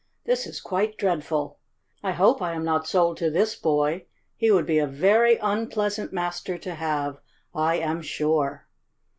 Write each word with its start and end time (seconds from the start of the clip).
"This 0.25 0.47
is 0.47 0.61
quite 0.61 0.97
dreadful! 0.97 1.59
I 2.01 2.13
hope 2.13 2.41
I 2.41 2.53
am 2.53 2.65
not 2.65 2.87
sold 2.87 3.17
to 3.17 3.29
this 3.29 3.55
boy! 3.55 4.07
He 4.35 4.49
would 4.49 4.65
be 4.65 4.79
a 4.79 4.87
very 4.87 5.37
unpleasant 5.37 6.11
master 6.11 6.57
to 6.57 6.73
have, 6.73 7.19
I 7.53 7.75
am 7.75 8.01
sure!" 8.01 8.67